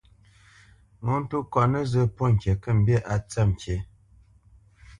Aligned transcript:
Ŋo 1.05 1.15
tô 1.29 1.37
kɔt 1.51 1.67
nǝzǝ́ 1.71 2.11
pɔ́t 2.15 2.29
ŋkǐ 2.33 2.51
kə̂ 2.61 2.71
mbî 2.79 2.95
á 3.13 3.15
tsǝ̂p 3.29 3.47
ŋkǐ. 3.51 3.75